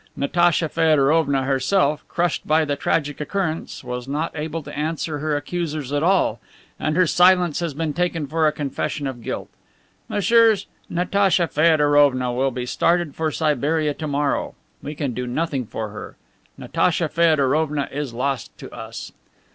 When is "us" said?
18.73-19.11